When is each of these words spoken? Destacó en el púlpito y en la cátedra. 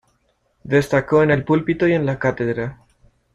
Destacó 0.63 1.21
en 1.21 1.29
el 1.29 1.43
púlpito 1.45 1.87
y 1.87 1.93
en 1.93 2.07
la 2.07 2.17
cátedra. 2.17 2.79